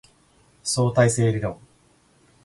[0.63, 1.59] 相対性理論